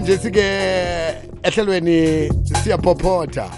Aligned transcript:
namhlanje 0.00 0.18
sike 0.18 0.44
ehlelweni 1.42 2.30
siyaphophotha 2.62 3.50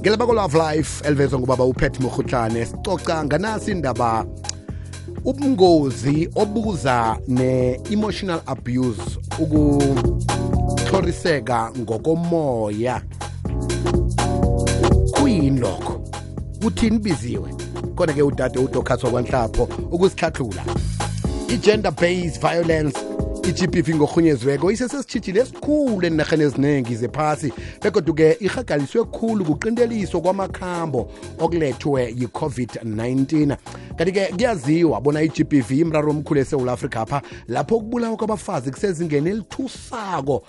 ngelaba 0.00 0.26
ko-love 0.26 0.58
life 0.58 1.08
elivezwa 1.08 1.38
ngubaba 1.38 1.64
upet 1.64 2.00
mohutlane 2.00 2.66
sicoca 2.66 3.24
nganasi 3.24 3.70
indaba 3.70 4.26
ubungozi 5.24 6.28
obuza 6.34 7.18
ne-emotional 7.28 8.40
abuse 8.46 9.18
ukuhloriseka 9.38 11.70
ngokomoya. 11.78 13.02
Kuyini 15.12 15.60
lokho 15.60 16.00
kuthini 16.62 16.98
biziwe? 16.98 17.54
Khona-ke 17.96 18.22
udade 18.22 18.58
udocas 18.58 19.04
wakwanhlapho 19.04 19.68
ukusihlahlula 19.90 20.64
i-gender 21.48 21.92
based 21.92 22.40
violence 22.40 23.07
i-gbv 23.48 23.94
ngorhunyeziweko 23.94 24.70
isesesitshijile 24.70 25.40
esikhulu 25.40 26.06
enarheni 26.06 26.44
eziningi 26.44 26.96
zephasi 26.96 27.52
begoduke 27.82 28.36
irhagaliswe 28.40 29.04
khulu 29.04 29.44
kuqinteliswa 29.44 30.20
kwamakhambo 30.20 31.10
okulethwe 31.38 32.14
yi-covid-19 32.20 33.56
kanti-ke 33.96 34.26
kuyaziwa 34.26 35.00
bona 35.00 35.22
i-gbv 35.22 35.70
imraro 35.70 36.10
omkhulu 36.10 36.40
esewula 36.40 36.72
afrika 36.72 37.00
apha 37.00 37.22
lapho 37.48 37.80
kubulawa 37.80 38.16
kwabafazi 38.16 38.70
kusezingeni 38.70 39.30
elithusako. 39.30 40.42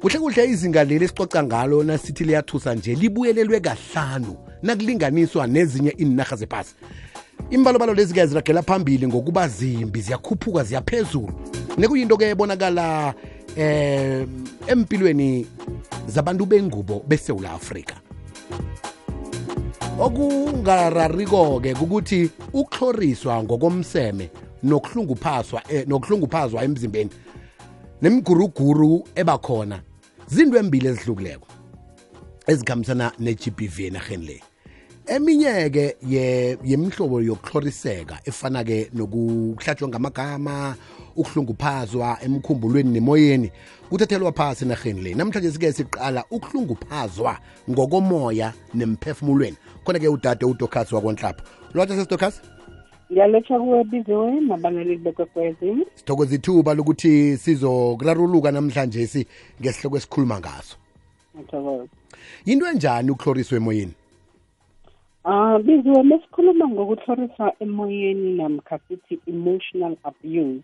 Kuhle 0.00 0.18
kuhle 0.18 0.44
izinga 0.44 0.84
leli 0.84 1.04
esicoca 1.04 1.42
ngalo 1.42 1.84
nasithi 1.84 2.24
liyathusa 2.24 2.74
nje 2.74 2.94
libuyelelwe 2.94 3.60
kahlanu 3.60 4.36
nakulinganiswa 4.62 5.46
nezinye 5.46 5.90
iinarha 6.00 6.36
zephasi. 6.36 6.74
Imbalobalo 7.50 7.94
lezi-ke 7.94 8.26
ziragela 8.26 8.62
phambili 8.62 9.06
ngokuba 9.06 9.48
zimbi 9.48 10.00
ziyakhuphuka 10.00 10.64
ziyaphezulu 10.64 11.32
nekuyinto-ke 11.78 12.30
ebonakala 12.30 13.14
eh 13.56 14.26
empilweni 14.66 15.46
zabantu 16.06 16.46
bengubo 16.46 17.02
besewula 17.08 17.52
afrika. 17.52 17.94
Okungarariko-ke 19.98 21.74
kukuthi 21.74 22.30
ukuhloriswa 22.52 23.42
ngokomseme 23.42 24.30
nokuhlunguphazwa 24.62 25.62
eh, 25.68 25.86
nokuhlunguphazwa 25.88 26.64
emzimbeni 26.64 27.10
nemguruguru 28.02 29.08
ebakhona 29.14 29.80
zinto 30.26 30.58
embili 30.58 30.88
ezihlukileko 30.88 31.46
ezikhambisana 32.46 33.12
ne-gbv 33.18 33.90
enarheni 35.06 35.26
le 35.70 35.96
eminye-ke 35.96 35.96
yemihlobo 36.64 37.20
yokuhloriseka 37.20 38.20
efana-ke 38.24 38.90
nokuhlatshwa 38.94 39.88
ngamagama 39.88 40.76
ukuhlunguphazwa 41.16 42.18
emkhumbulweni 42.22 42.90
nemoyeni 42.90 43.50
kuthathelwa 43.90 44.32
phasi 44.32 44.64
enarheni 44.64 45.02
le. 45.02 45.14
Namhlanje 45.14 45.50
sike 45.50 45.72
siqala 45.72 46.24
ukuhlunguphazwa 46.30 47.38
ngokomoya 47.70 48.52
nemphefumulweni. 48.74 49.56
Khona-ke 49.84 50.08
udade 50.08 50.44
udocas 50.44 50.92
wakwanhlapho 50.92 51.42
lwatsha 51.74 51.96
sesidocas 51.96 52.40
ngiyaletha 53.12 53.58
kuwe 53.58 53.84
biziwe 53.84 54.40
nabalaleli 54.40 54.96
bekwekwezi. 54.96 55.86
Sithokoza 55.94 56.34
ithuba 56.34 56.74
lokuthi 56.74 57.36
sizokuraruluka 57.36 58.52
namhlanje 58.52 59.06
si 59.06 59.26
ngesihloko 59.60 59.96
esikhuluma 59.96 60.40
ngaso. 60.40 60.76
Ngithokoza 61.38 61.88
yinto 62.44 62.66
enjani 62.66 63.10
ukuhloriswa 63.10 63.56
emoyeni? 63.56 63.94
Ah 65.28 65.58
biziwe 65.58 66.02
mesikhuluma 66.02 66.68
ngokuhloriswa 66.68 67.46
emoyeni 67.64 68.30
namkha 68.38 68.78
sithi 68.78 69.14
emotional 69.26 69.94
abuse. 70.04 70.62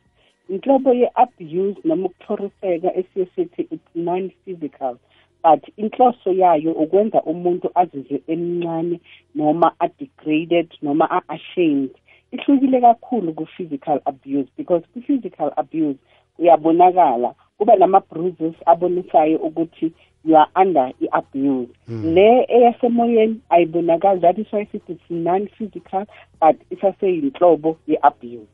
Inhlobo 0.48 0.91
ye-abuse 1.00 1.80
noma 1.84 2.06
ukuhloriseka 2.06 2.94
esiye 3.00 3.27
sithi 3.34 3.62
it's 3.74 3.90
non-physical 3.94 4.94
but 5.42 5.62
inhloso 5.77 6.30
yayo 6.42 6.72
ukwenza 6.72 7.22
umuntu 7.22 7.70
azizwe 7.74 8.22
emncane 8.27 9.01
noma 9.34 9.68
a-degraded 9.84 10.68
noma 10.83 11.11
a-ashamed. 11.11 11.95
Ihlukile 12.33 12.80
kakhulu 12.80 13.33
ku-physical 13.34 13.98
abuse 14.05 14.51
because 14.56 14.84
ku-physical 14.95 15.51
abuse 15.56 15.98
uyabonakala 16.39 17.34
kuba 17.62 17.77
nama-bruises 17.77 18.55
abonisayo 18.67 19.39
ukuthi 19.39 19.92
you 20.24 20.36
are 20.36 20.50
under 20.62 20.92
i-abuse 21.00 21.70
mm. 21.89 22.14
le 22.14 22.46
eyasemoyeni 22.48 23.40
ayibonakali 23.50 24.20
that 24.20 24.39
is 24.39 24.52
why 24.52 24.67
sithi 24.73 24.92
it's 24.92 25.11
non-physical 25.11 26.06
but 26.40 26.56
isaseyinhlobo 26.70 27.77
ye-abuse 27.86 28.51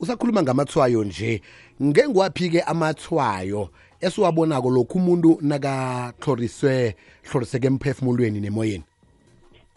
usakhuluma 0.00 0.42
ngamathwayo 0.42 1.04
nje. 1.04 1.40
Ngengiwaphi-ke 1.82 2.60
amathwayo 2.60 3.68
esiwabonako 4.00 4.70
lokhu 4.70 4.98
umuntu 4.98 5.38
nakahloriswe 5.40 6.94
hloriseke 7.22 7.66
emphefumulweni 7.66 8.40
nemoyeni? 8.40 8.84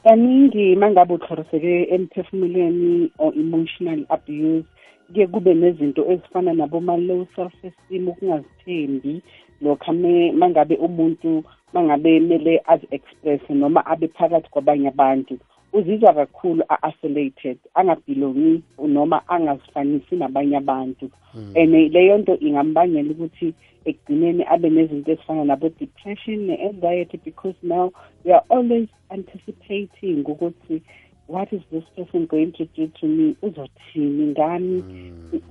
Kaningi 0.04 0.76
mangabe 0.76 1.14
uthloriseke 1.14 1.84
emphefumulweni 1.84 3.12
or 3.18 3.34
emotional 3.34 4.06
abuse. 4.10 4.66
Kuye 5.14 5.28
kube 5.28 5.54
nezinto 5.54 6.02
ezifana 6.12 6.54
naboma-low 6.54 7.26
self 7.36 7.54
esteem 7.64 8.08
ukungazithembi 8.08 9.22
lokhu 9.62 9.94
mangabe 10.40 10.76
umuntu 10.76 11.44
mangabe 11.74 12.20
mele 12.20 12.62
azi-expresse 12.68 13.54
noma 13.54 13.86
abe 13.86 14.08
phakathi 14.08 14.50
kwabanye 14.50 14.88
abantu. 14.88 15.38
Uzizwa 15.74 16.14
kakhulu 16.14 16.64
a-isolated 16.70 17.58
angabhilongi 17.74 18.64
noma 18.88 19.22
angazifanisi 19.28 20.16
nabanye 20.16 20.58
abantu. 20.58 21.10
And 21.56 21.74
leyo 21.94 22.18
nto 22.18 22.38
ingambangela 22.40 23.12
ukuthi 23.12 23.54
ekugcineni 23.86 24.44
abe 24.54 24.70
nezinto 24.70 25.12
ezifana 25.12 25.44
nabo-depression 25.46 26.40
ne-anxiety 26.48 27.18
because 27.18 27.56
now 27.62 27.92
we 28.24 28.32
are 28.32 28.46
always 28.50 28.88
anticipating 29.10 30.24
ukuthi 30.24 30.82
what 31.28 31.52
is 31.52 31.62
this 31.72 31.84
person 31.96 32.26
going 32.28 32.52
to 32.54 32.66
do 32.66 32.88
to 33.00 33.08
me? 33.08 33.36
Uzothini 33.42 34.28
ngami 34.28 34.84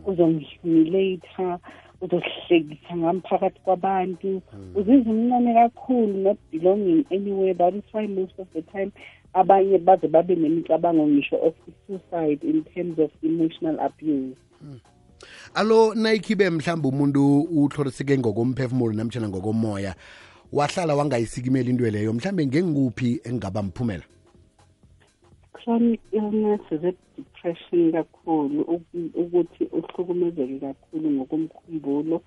uzongihumilata 0.07 1.59
uzohlekisa 2.01 2.97
ngami 2.97 3.21
phakathi 3.21 3.61
kwabantu 3.65 4.43
uziza 4.75 5.11
umncane 5.11 5.55
kakhulu 5.55 6.23
not 6.23 6.39
belonging 6.53 7.05
anywhere 7.11 7.55
that 7.55 7.75
is 7.75 7.85
why 7.93 8.07
most 8.07 8.39
of 8.39 8.47
the 8.55 8.63
time. 8.63 8.93
Abanye 9.35 9.79
baze 9.79 10.09
babe 10.09 10.37
nemicabango 10.37 11.07
ngisho 11.07 11.37
of 11.37 11.55
suicide 11.87 12.39
in 12.43 12.65
terms 12.75 12.99
of 12.99 13.11
emotional 13.23 13.81
abuse. 13.81 14.37
Alo 15.55 15.95
nayikhibe 15.95 16.51
mhlawumbe 16.51 16.89
umuntu 16.89 17.41
uhloriseke 17.41 18.19
ngokomphefumulo 18.19 18.93
namtshana 18.93 19.29
ngokomoya 19.29 19.95
wahlala 20.53 20.95
wangayisikimeli 20.95 21.71
into 21.71 21.91
leyo. 21.91 22.13
Mhlawumbe 22.13 22.47
ngenguphi 22.47 23.21
engingaba 23.25 23.63
mphumela 23.63 24.05
chronic 25.65 26.01
illness 26.13 26.61
ze-depression 26.71 27.93
kakhulu 27.93 28.81
ukuthi 29.15 29.65
uhlukumezeke 29.73 30.59
kakhulu 30.59 31.11
ngokomkhumbulo 31.11 32.21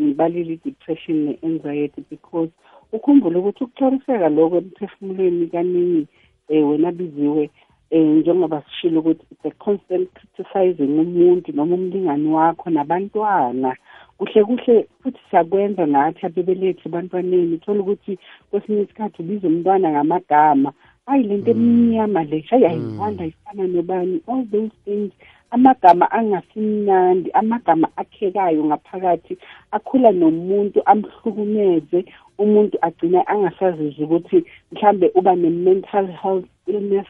ngibalile 0.00 0.52
i-depression 0.52 1.16
ne-anxiety 1.24 2.04
because 2.10 2.50
ukhumbule 2.92 3.38
ukuthi 3.38 3.64
ukuhloriseka 3.64 4.28
lokho 4.28 4.56
emphefumulweni 4.56 5.46
kaningi 5.46 6.06
um 6.48 6.68
wena 6.70 6.92
biziwe 6.92 7.50
um 7.90 8.18
njengoba 8.18 8.62
sishilo 8.62 9.00
ukuthi 9.00 9.24
it's 9.30 9.44
a 9.44 9.50
constant 9.64 10.08
criticizing 10.12 11.00
umuntu 11.00 11.52
noma 11.52 11.74
umlingani 11.74 12.28
wakho 12.28 12.70
nabantwana. 12.70 13.76
Kuhle 14.18 14.44
kuhle 14.44 14.86
futhi 15.02 15.20
siyakwenza 15.30 15.86
nathi 15.86 16.26
abebelethi 16.26 16.88
ebantwaneni 16.88 17.54
uthola 17.54 17.80
ukuthi 17.80 18.18
kwesinye 18.50 18.82
isikhathi 18.82 19.22
ubiza 19.22 19.48
umntwana 19.48 19.90
ngamagama 19.90 20.72
hayi 21.06 21.22
lento 21.22 21.50
emnyama 21.50 22.24
le 22.24 22.40
hayi 22.50 22.64
ayithanda 22.64 23.24
ifana 23.24 23.66
nobani. 23.66 24.22
All 24.28 24.44
those 24.52 24.70
things 24.84 25.12
amagama 25.50 26.10
angasimnandi 26.10 27.30
amagama 27.30 27.88
akhekayo 27.96 28.64
ngaphakathi 28.64 29.36
akhula 29.72 30.12
nomuntu 30.12 30.82
amhlukumeze 30.86 32.04
umuntu 32.38 32.78
agcina 32.80 33.26
angasazizwa 33.26 34.04
ukuthi 34.04 34.44
mhlambe 34.72 35.10
uba 35.14 35.34
ne-mental 35.36 36.06
health 36.06 36.46
illness 36.66 37.06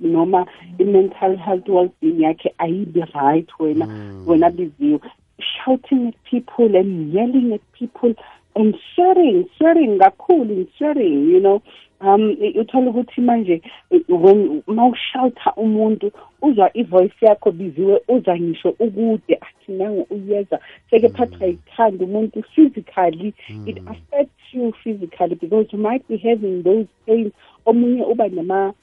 noma 0.00 0.46
i-mental 0.78 1.36
health 1.36 1.68
well-being 1.68 2.22
yakhe 2.22 2.54
ayibi 2.58 3.04
right 3.14 3.48
wena 3.58 3.86
wena 4.26 4.50
biziwe. 4.50 5.00
Shouting 5.38 6.08
at 6.08 6.14
people 6.30 6.76
and 6.76 7.12
yelling 7.12 7.52
at 7.52 7.60
people 7.72 8.14
and 8.54 8.74
sharing 8.94 9.48
sharing 9.58 9.98
kakhulu 9.98 10.50
in 10.50 10.68
sharing 10.78 11.30
you 11.30 11.40
know. 11.40 11.62
Um 12.00 12.36
uthola 12.60 12.90
ukuthi 12.90 13.20
manje 13.20 13.62
when 14.08 14.62
mawushouta 14.66 15.52
umuntu 15.56 16.12
uzwa 16.42 16.70
ivoice 16.76 17.26
yakho 17.26 17.50
biziwe 17.52 18.00
uzwa 18.08 18.38
ngisho 18.38 18.68
ukude 18.68 19.38
athi 19.40 19.72
nangu 19.72 20.06
uyeza 20.10 20.60
seke 20.90 21.08
phathwa 21.08 21.46
mm. 21.46 21.52
yithanda 21.52 22.04
umuntu 22.04 22.42
physically 22.42 23.34
mm. 23.50 23.68
it 23.68 23.78
affects 23.86 24.54
you 24.54 24.72
physically 24.72 25.34
because 25.34 25.68
you 25.72 25.78
might 25.78 26.08
be 26.08 26.16
having 26.16 26.62
those 26.62 26.86
pains. 27.06 27.32
Omunye 27.66 28.02
uba 28.02 28.28
nama 28.28 28.74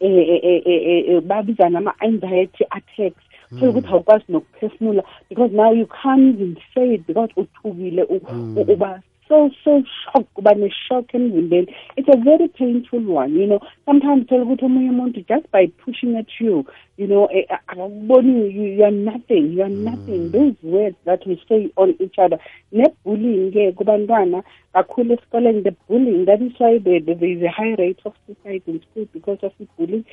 eh, 0.00 0.28
eh, 0.28 0.62
eh, 0.66 1.04
eh 1.08 1.20
babiza 1.20 1.68
nama 1.68 1.94
anxiety 2.00 2.64
attacks 2.70 3.24
thole 3.50 3.72
mm. 3.72 3.78
ukuthi 3.78 3.88
awukwazi 3.88 4.24
nokuphefumula 4.28 5.02
because 5.28 5.52
now 5.54 5.72
you 5.72 5.86
can't 5.86 6.34
even 6.34 6.56
say 6.74 6.94
it 6.94 7.06
because 7.06 7.32
uthukile 7.36 8.02
uba 8.02 9.02
so 9.28 9.50
so 9.64 9.82
shocked 10.04 10.34
kuba 10.34 10.54
the 10.54 10.70
shock 10.88 11.06
emzimbeni 11.12 11.74
it's 11.96 12.08
a 12.08 12.16
very 12.16 12.48
painful 12.48 13.00
one 13.00 13.34
you 13.34 13.46
know. 13.46 13.60
Sometimes 13.86 14.26
thola 14.26 14.42
ukuthi 14.42 14.64
omunye 14.64 14.90
umuntu 14.90 15.26
just 15.28 15.50
by 15.52 15.66
pushing 15.66 16.16
at 16.16 16.40
you 16.40 16.64
you 16.96 17.06
know 17.06 17.28
eh, 17.32 17.46
akakuboni 17.48 18.54
you, 18.54 18.64
you 18.76 18.84
are 18.84 18.90
nothing 18.90 19.52
you 19.52 19.62
are 19.62 19.74
nothing. 19.90 20.30
Those 20.30 20.56
words 20.62 20.96
that 21.04 21.26
we 21.26 21.42
say 21.48 21.70
on 21.76 21.94
each 22.00 22.18
other. 22.18 22.38
Ne-bullying-ke 22.72 23.72
kubantwana 23.72 24.42
kakhulu 24.72 25.14
esikoleni 25.14 25.62
the 25.62 25.74
bullying 25.88 26.24
that 26.24 26.42
is 26.42 26.52
why 26.58 26.78
there, 26.78 27.00
is 27.00 27.42
a 27.42 27.50
high 27.50 27.74
rate 27.78 28.00
of 28.04 28.14
suicide 28.26 28.62
in 28.66 28.80
school 28.82 29.06
because 29.12 29.38
of 29.42 29.52
the 29.58 30.04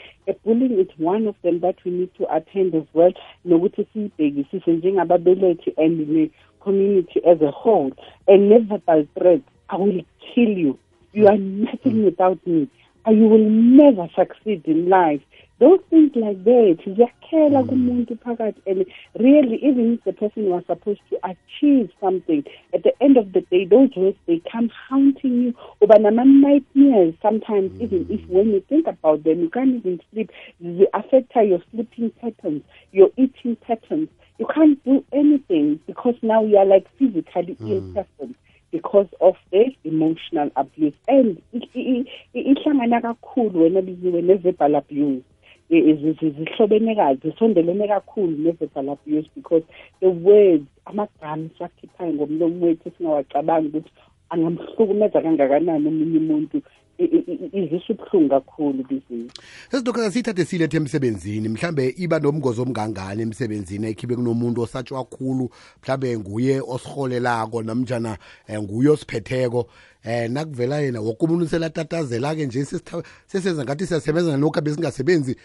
bullying 0.43 0.75
the 0.75 0.81
is 0.81 0.89
one 0.97 1.27
of 1.27 1.35
them 1.43 1.59
that 1.59 1.75
we 1.85 1.91
need 1.91 2.09
to 2.15 2.35
attend 2.35 2.75
as 2.75 2.87
well 2.93 3.13
nokuthi 3.45 3.85
siyibhekisise 3.93 4.73
njengababelethi 4.73 5.73
and 5.77 6.09
ne-community 6.09 7.21
as 7.25 7.41
a 7.41 7.51
whole. 7.51 7.91
And 8.27 8.49
ne-verbal 8.49 9.07
threat. 9.17 9.41
I 9.69 9.77
will 9.77 10.01
kill 10.33 10.49
you. 10.49 10.77
You 11.13 11.27
are 11.27 11.37
nothing 11.37 11.93
hmm. 11.93 12.05
without 12.05 12.45
me 12.47 12.67
you 13.11 13.27
will 13.27 13.49
never 13.49 14.07
succeed 14.15 14.63
in 14.65 14.89
life. 14.89 15.21
Those 15.59 15.79
things 15.89 16.11
like 16.15 16.43
that 16.43 16.77
ziyakhela 16.85 17.63
mm. 17.63 17.69
kumuntu 17.69 18.17
phakathi 18.17 18.61
and 18.67 18.85
really 19.17 19.55
even 19.63 19.93
if 19.93 20.03
the 20.03 20.11
person 20.11 20.49
was 20.49 20.63
supposed 20.67 20.99
to 21.09 21.17
achieve 21.23 21.89
something 22.01 22.43
at 22.73 22.83
the 22.83 22.91
end 23.01 23.15
of 23.15 23.31
the 23.31 23.39
day 23.39 23.63
those 23.63 23.89
words 23.95 24.17
they 24.27 24.41
come 24.51 24.69
haunting 24.89 25.43
you. 25.43 25.53
Uba 25.81 25.99
nama-nightmares 25.99 27.13
sometimes 27.21 27.71
mm. 27.71 27.81
even 27.83 28.05
if 28.09 28.27
when 28.27 28.49
you 28.49 28.59
think 28.67 28.85
about 28.85 29.23
them 29.23 29.39
you 29.39 29.49
can't 29.49 29.75
even 29.75 30.01
sleep. 30.11 30.29
They 30.59 30.87
affect 30.93 31.33
your 31.35 31.61
sleeping 31.71 32.11
patterns 32.19 32.63
your 32.91 33.09
eating 33.17 33.55
patterns. 33.55 34.09
You 34.39 34.47
can't 34.53 34.83
do 34.83 35.05
anything 35.13 35.79
because 35.87 36.15
now 36.21 36.43
you 36.43 36.57
are 36.57 36.65
like 36.65 36.85
physically 36.97 37.55
mm. 37.55 37.69
ill 37.69 37.93
person 37.93 38.35
because 38.75 39.07
of 39.19 39.35
the 39.51 39.63
emotional 39.83 40.51
abuse. 40.55 40.97
And 41.07 41.37
i- 41.53 41.69
i- 41.75 42.05
i- 42.33 42.41
ihlangana 42.51 43.01
kakhulu 43.01 43.61
wena 43.61 43.81
biziwe 43.81 44.21
ne-verbal 44.21 44.75
abuse. 44.75 45.23
I- 45.69 45.77
i- 45.77 45.93
zi- 45.95 46.17
zi- 46.19 46.29
zihlobene 46.31 46.95
kazi 46.95 47.19
zisondelene 47.23 47.87
kakhulu 47.87 48.37
ne-verbal 48.37 48.89
abuse 48.89 49.29
because 49.35 49.63
the 49.99 50.07
words 50.07 50.65
amagama 50.85 51.49
siwakhiphayo 51.57 52.13
ngomlomo 52.13 52.65
wethu 52.65 52.91
singawacabangi 52.97 53.67
ukuthi 53.67 53.91
angamhlukumeza 54.29 55.21
kangakanani 55.21 55.87
omunye 55.87 56.17
umuntu. 56.17 56.57
I- 56.57 56.61
i- 56.61 56.61
i- 56.61 56.84
izisa 56.97 57.93
ubuhlungu 57.93 58.29
kakhulu 58.29 58.83
biziwe 58.83 59.29
sesidokotela 59.71 60.11
siyithathe 60.11 60.45
silethe 60.45 60.77
emsebenzini 60.77 61.49
mhlambe 61.49 61.93
iba 61.97 62.19
nomngozi 62.19 62.61
omngangani 62.61 63.21
emsebenzini 63.21 63.87
ekhibe 63.87 64.15
kunomuntu 64.15 64.61
osatshwa 64.61 65.03
khulu 65.05 65.49
mhlambe 65.83 66.17
nguye 66.17 66.61
osiholelako 66.67 67.63
namnjana 67.63 68.17
eh, 68.47 68.61
nguye 68.61 68.89
osiphetheko. 68.89 69.67
Eh 70.05 70.29
nakuvela 70.31 70.79
yena 70.79 71.01
woke 71.01 71.25
umuntu 71.25 71.47
selatatazela-ke 71.47 72.45
nje 72.45 72.61
sesitha- 72.63 73.03
sesenza 73.27 73.63
ngathi 73.63 73.87
siyasebenza 73.87 74.31
nalokhu 74.31 74.59
abesingasebenzi 74.59 75.35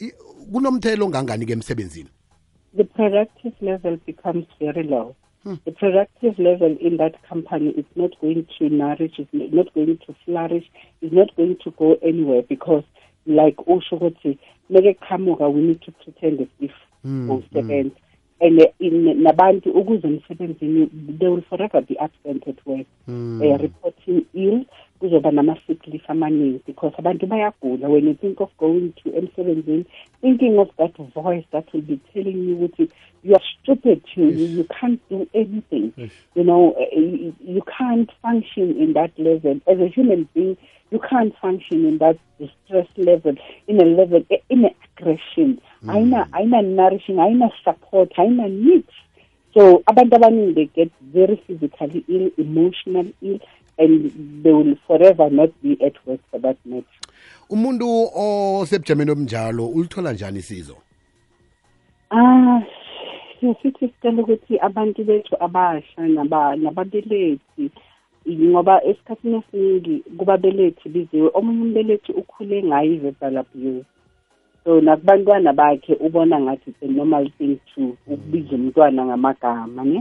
I- 0.00 0.12
kunomthelo 0.52 1.06
ongangani-ke 1.06 1.52
emsebenzini? 1.52 2.08
The 2.76 2.84
productive 2.84 3.54
level 3.60 3.98
becomes 4.06 4.46
very 4.60 4.82
low. 4.82 5.14
The 5.64 5.72
productive 5.72 6.38
level 6.38 6.76
in 6.80 6.96
that 6.98 7.22
company 7.28 7.70
is 7.70 7.86
not 7.94 8.10
going 8.20 8.46
to 8.58 8.68
nourish, 8.68 9.18
is 9.18 9.26
not 9.32 9.72
going 9.74 9.98
to 10.06 10.14
flourish, 10.24 10.64
is 11.00 11.12
not 11.12 11.34
going 11.36 11.56
to 11.64 11.70
go 11.72 11.96
anywhere 12.02 12.42
because, 12.42 12.84
like 13.26 13.56
Oshogothi, 13.56 14.38
Kamuga, 14.70 15.52
we 15.52 15.62
need 15.62 15.82
to 15.82 15.92
pretend 15.92 16.40
as 16.40 16.48
if 16.60 16.72
mm, 17.06 17.42
And 18.40 18.60
in 18.78 19.22
Nabantu, 19.22 19.70
ukuze 19.70 20.06
emsebenzini, 20.06 20.88
they 21.18 21.26
will 21.26 21.42
forever 21.42 21.80
be 21.80 21.98
absent 21.98 22.46
at 22.46 22.64
work, 22.66 22.86
uh, 23.08 23.58
reporting 23.58 24.26
ill, 24.32 24.64
kuzoba 25.00 25.30
nama-sick 25.30 25.86
leave 25.86 26.04
amaningi 26.08 26.60
because 26.66 26.92
abantu 26.98 27.26
bayagula. 27.26 27.88
When 27.88 28.06
you 28.06 28.14
think 28.14 28.40
of 28.40 28.50
going 28.58 28.92
to 29.02 29.10
emsebenzini 29.10 29.86
thinking 30.20 30.58
of 30.58 30.68
that 30.78 30.96
voice 31.14 31.44
that 31.52 31.72
will 31.72 31.82
be 31.82 32.00
telling 32.12 32.48
you 32.48 32.56
ukuthi 32.56 32.90
you 33.22 33.34
are 33.34 33.42
stupid 33.62 34.02
you, 34.14 34.28
you, 34.28 34.46
you 34.46 34.64
can't 34.64 35.00
do 35.08 35.28
anything. 35.34 35.92
You 36.34 36.44
know 36.44 36.74
uh, 36.78 36.98
you, 36.98 37.34
you 37.40 37.62
can't 37.78 38.10
function 38.22 38.76
in 38.76 38.92
that 38.94 39.12
level. 39.18 39.60
As 39.66 39.78
a 39.78 39.88
human 39.88 40.28
being 40.34 40.56
you 40.90 40.98
can't 40.98 41.34
function 41.40 41.84
in 41.86 41.98
that 41.98 42.18
distress 42.38 42.88
level 42.96 43.34
in 43.66 43.80
a 43.80 43.84
level 43.84 44.24
in 44.48 44.64
a 44.64 44.74
ayina 45.98 46.26
ayina 46.32 46.62
nourishing 46.62 47.18
ayina 47.18 47.50
support 47.64 48.10
ayina 48.18 48.48
needs. 48.48 48.94
So 49.54 49.82
abantu 49.86 50.16
abaningi 50.16 50.54
they 50.54 50.66
get 50.66 50.90
very 51.12 51.36
physically 51.46 52.04
ill 52.08 52.30
emotionally 52.38 53.14
ill 53.22 53.40
and 53.78 54.10
they 54.42 54.52
will 54.52 54.76
forever 54.86 55.30
not 55.30 55.50
be 55.62 55.72
at 55.84 55.94
work 56.06 56.20
for 56.30 56.40
that 56.40 56.56
matter. 56.64 56.86
Umuntu 57.50 58.10
osebujameni 58.14 59.10
obunjalo 59.10 59.66
ulithola 59.68 60.12
njani 60.12 60.38
isizo? 60.38 60.76
Ah 62.10 62.60
sithi 63.40 63.72
sicela 63.88 64.22
ukuthi 64.22 64.58
abantu 64.58 65.04
bethu 65.04 65.36
abasha 65.40 66.02
naba- 66.08 66.56
nababelethi 66.56 67.70
ngoba 68.28 68.84
esikhathini 68.84 69.36
esiningi 69.36 70.02
kubabelethi 70.18 70.88
biziwe. 70.88 71.30
Omunye 71.34 71.62
umbelethi 71.62 72.12
ukhule 72.12 72.62
ngayo 72.62 72.92
i-verbal 72.92 73.36
abuse 73.38 73.84
so 74.68 74.80
nakubantwana 74.80 75.52
bakhe 75.52 75.94
ubona 75.94 76.40
ngathi 76.40 76.70
it's 76.70 76.82
a 76.82 76.86
normal 76.86 77.30
thing 77.38 77.58
to 77.74 77.96
ukubiza 78.06 78.56
umntwana 78.56 79.04
ngamagama 79.04 79.84
ne? 79.84 80.00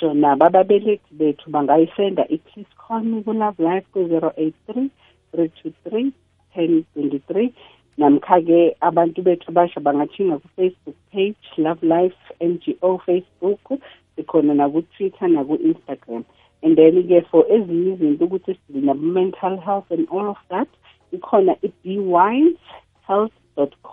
So 0.00 0.12
nabo 0.14 0.44
ababelethi 0.46 1.14
bethu 1.16 1.50
bangayisenda 1.50 2.28
i-please 2.28 2.68
call 2.76 3.00
me 3.00 3.22
ku-love 3.22 3.58
life 3.58 3.86
ku-zero 3.92 4.32
eight 4.36 4.54
three 4.66 4.90
three 5.32 5.48
two 5.62 5.72
three 5.88 6.12
ten 6.54 6.84
twenty-three 6.92 7.54
namkha-ke 7.98 8.76
abantu 8.80 9.22
bethu 9.22 9.48
abasha 9.48 9.80
bangathinga 9.80 10.38
ku-facebook 10.44 10.96
page 11.12 11.44
love 11.56 11.82
life 11.82 12.20
ngo 12.44 13.00
facebook 13.08 13.80
sikhona 14.16 14.54
naku-twitter 14.54 15.28
naku-instagram. 15.28 16.24
And 16.62 16.76
then-ke 16.76 17.24
for 17.30 17.48
ezinye 17.48 17.96
izinto 17.96 18.24
ukuthi 18.24 18.58
sinabo-mental 18.68 19.56
health 19.56 19.88
and 19.90 20.06
all 20.12 20.28
of 20.28 20.40
that 20.50 20.68
ikhona 21.12 21.56
i-bwise 21.64 22.60
health 23.08 23.32
dot 23.32 23.41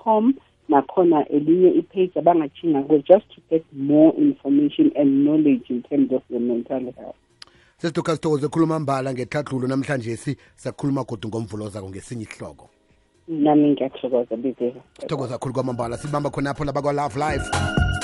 com 0.09 0.33
nakhona 0.69 1.27
elinye 1.29 1.69
ipage 1.69 2.19
abangatshinga 2.19 2.83
kuyo 2.83 2.99
just 2.99 3.27
to 3.35 3.41
get 3.49 3.65
more 3.73 4.13
information 4.17 4.91
and 4.95 5.23
knowledge 5.23 5.69
in 5.69 5.81
terms 5.83 6.11
of 6.11 6.21
your 6.29 6.41
mental 6.41 6.93
health. 6.97 7.15
Sesidokotela 7.77 8.15
sithokoze 8.15 8.47
khuluma 8.47 8.79
mbala 8.79 9.13
ngetlhadlulo 9.13 9.67
namhlanje 9.67 10.17
si 10.17 10.37
sakhuluma 10.55 11.03
godu 11.03 11.27
ngomvulo 11.27 11.69
zako 11.69 11.89
ngesinye 11.89 12.23
ihloko. 12.23 12.69
Nami 13.27 13.71
ngiyathokoza 13.71 14.37
bizela 14.37 14.81
thokoza 15.07 15.33
kakhulu 15.33 15.53
kwamambala 15.53 15.97
sibamba 15.97 16.29
khonapho 16.29 16.65
labakwa-love 16.65 17.19
life. 17.19 17.49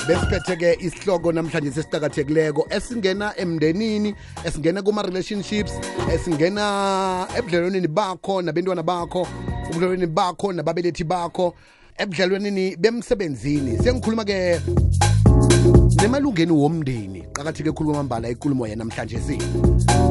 Besiphethe-ke 0.08 0.76
isihloko 0.80 1.32
namhlanje 1.32 1.70
sesiqakathekileko 1.70 2.66
esingena 2.70 3.32
emndenini 3.36 4.14
esingena 4.46 4.82
kuma-relationships 4.82 5.80
esingena 6.14 7.26
ebudlelwaneni 7.38 7.88
bakho 7.88 8.42
nabentwana 8.42 8.82
bakho 8.82 9.26
ubudlelwaneni 9.70 10.06
bakho 10.06 10.52
nababelethi 10.52 11.04
bakho 11.04 11.54
ebudlelwaneni 11.98 12.76
bemsebenzini. 12.76 13.78
Sengikhuluma-ke 13.78 14.60
nemalungeni 16.02 16.52
womndeni. 16.52 17.22
Qakatheke 17.32 17.72
khulu 17.72 17.90
kwamambala 17.90 18.28
ikulumo 18.28 18.66
yanamhlanje 18.66 19.18
si. 19.18 19.38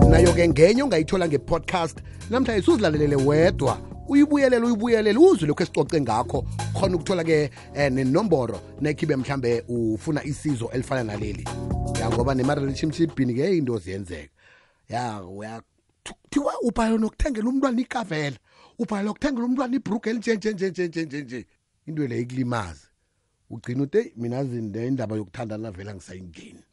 Nayo-ke 0.09 0.47
ngenye 0.47 0.83
ongayithola 0.83 1.27
nge-podcast 1.27 1.97
namhlanje 2.29 2.61
suzilalelele 2.61 3.15
wedwa. 3.15 3.77
Uyibuyelele 4.07 4.65
uyibuyelele 4.65 5.19
uzwe 5.19 5.47
lokhu 5.47 5.63
esicoce 5.63 6.01
ngakho. 6.01 6.45
Khona 6.73 6.95
ukuthola-ke 6.95 7.49
eh, 7.75 7.91
nenomboro 7.91 8.59
nekhibe 8.81 9.15
mhlambe 9.15 9.63
ufuna 9.67 10.23
isizo 10.23 10.69
elifana 10.73 11.03
naleli. 11.03 11.47
Ya 11.99 12.09
ngoba 12.09 12.33
nema-relationshipini-ke 12.33 13.57
into 13.57 13.77
ziyenzeka 13.77 14.29
ya 14.89 15.23
uya 15.23 15.61
thiwa 16.29 16.53
ubhala 16.61 16.97
nokuthengela 16.97 17.49
umntwana 17.49 17.81
ikavela. 17.81 18.37
Ubhala 18.79 19.03
nokuthengela 19.03 19.45
umntwana 19.45 19.75
ibhrugu 19.75 20.09
elinjenjenjenjenjenjenje 20.09 21.45
into 21.87 22.07
le 22.07 22.19
ikulimaza 22.21 22.87
ugcina 23.49 23.83
uthi 23.83 23.97
eyi 23.97 24.13
mina 24.17 24.43
zinde 24.43 24.87
indaba 24.87 25.15
yokuthandana 25.15 25.71
vela 25.71 25.95
ngisayingeni 25.95 26.63